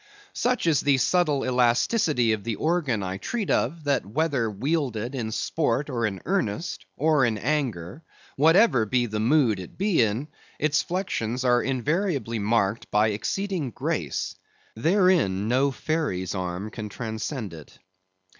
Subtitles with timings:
[0.33, 5.31] Such is the subtle elasticity of the organ I treat of, that whether wielded in
[5.31, 8.01] sport, or in earnest, or in anger,
[8.35, 10.27] whatever be the mood it be in,
[10.57, 14.33] its flexions are invariably marked by exceeding grace.
[14.75, 17.77] Therein no fairy's arm can transcend it.